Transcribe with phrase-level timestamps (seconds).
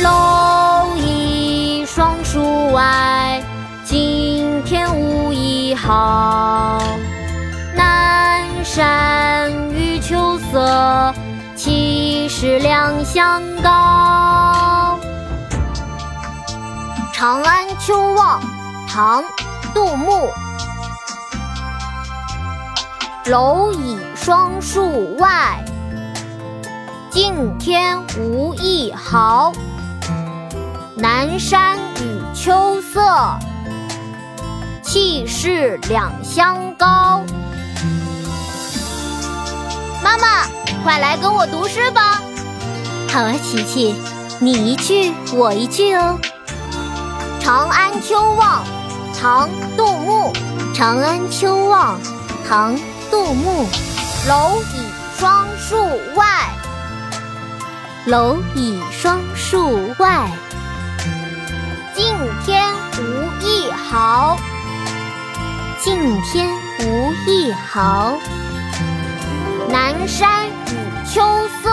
[0.00, 3.42] 楼倚霜树外
[3.84, 6.80] 镜天无一毫
[7.74, 11.12] 南山与秋色
[11.56, 14.96] 其实两相高
[17.12, 18.40] 长安秋望
[18.88, 19.24] 唐
[19.74, 20.28] 杜牧
[23.26, 25.64] 楼倚霜树外
[27.10, 29.52] 镜天无一毫
[31.00, 33.00] 南山与秋色，
[34.82, 37.22] 气势两相高。
[40.02, 40.44] 妈妈，
[40.82, 42.20] 快来跟我读诗吧！
[43.12, 43.94] 好啊，琪琪，
[44.40, 46.18] 你一句我一句哦。
[47.44, 48.64] 《长安秋望》
[49.20, 50.32] 唐·杜牧。
[50.76, 51.96] 《长安秋望》
[52.48, 52.76] 唐·
[53.08, 53.68] 杜牧。
[54.26, 54.82] 楼倚
[55.16, 55.76] 双树
[56.16, 56.50] 外，
[58.06, 60.28] 楼倚双树外。
[61.98, 62.06] 敬
[62.44, 64.36] 天无一毫，
[65.80, 66.48] 敬天
[66.84, 68.16] 无一毫。
[69.68, 71.20] 南山与秋
[71.60, 71.68] 色，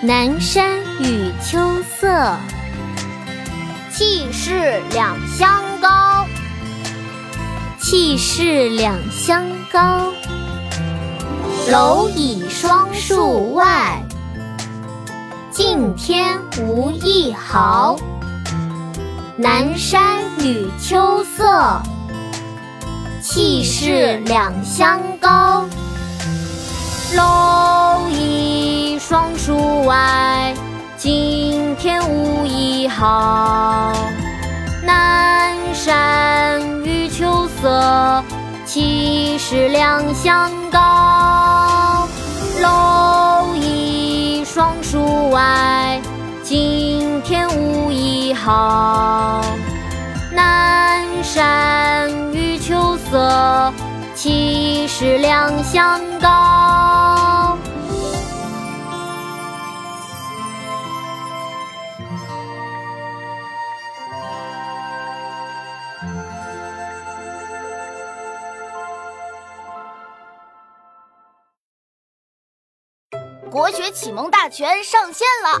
[0.00, 2.34] 南山与秋色。
[3.92, 6.24] 气势两相高，
[7.78, 10.10] 气势两相高。
[11.68, 14.02] 蝼蚁双树外，
[15.50, 17.94] 敬天无一毫。
[19.40, 21.80] 南山与秋色，
[23.22, 25.64] 气势两相高。
[27.14, 30.52] 蝼蚁双树外，
[30.96, 33.92] 今天无一毫。
[34.82, 38.24] 南山与秋色，
[38.66, 42.08] 气势两相高。
[42.60, 46.00] 蝼蚁双树外，
[46.42, 46.87] 径天无
[48.48, 49.44] 好。
[50.32, 53.70] 南山与秋色，
[54.14, 57.58] 气势两相高。
[73.50, 75.60] 国学启蒙大全上线了，